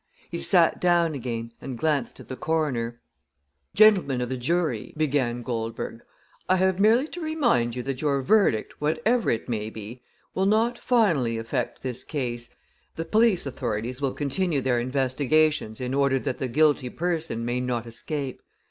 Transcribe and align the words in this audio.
He 0.31 0.39
sat 0.39 0.81
down 0.81 1.13
again, 1.13 1.51
and 1.61 1.77
glanced 1.77 2.19
at 2.19 2.27
the 2.27 2.35
coroner. 2.35 2.99
"Gentlemen 3.75 4.19
of 4.19 4.29
the 4.29 4.35
jury," 4.35 4.95
began 4.97 5.43
Goldberg, 5.43 6.01
"I 6.49 6.55
have 6.55 6.79
merely 6.79 7.07
to 7.09 7.21
remind 7.21 7.75
you 7.75 7.83
that 7.83 8.01
your 8.01 8.19
verdict, 8.23 8.81
whatever 8.81 9.29
it 9.29 9.47
may 9.47 9.69
be, 9.69 10.01
will 10.33 10.47
not 10.47 10.79
finally 10.79 11.37
affect 11.37 11.83
this 11.83 12.03
case. 12.03 12.49
The 12.95 13.05
police 13.05 13.45
authorities 13.45 14.01
will 14.01 14.15
continue 14.15 14.59
their 14.61 14.79
investigations 14.79 15.79
in 15.79 15.93
order 15.93 16.17
that 16.17 16.39
the 16.39 16.47
guilty 16.47 16.89
person 16.89 17.45
may 17.45 17.59
not 17.59 17.85
escape. 17.85 18.41